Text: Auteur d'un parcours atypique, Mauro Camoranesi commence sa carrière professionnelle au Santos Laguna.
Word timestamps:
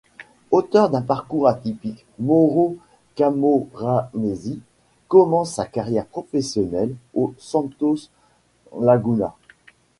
Auteur 0.49 0.89
d'un 0.89 1.03
parcours 1.03 1.47
atypique, 1.47 2.07
Mauro 2.17 2.75
Camoranesi 3.13 4.59
commence 5.07 5.53
sa 5.53 5.67
carrière 5.67 6.07
professionnelle 6.07 6.95
au 7.13 7.35
Santos 7.37 7.99
Laguna. 8.79 9.35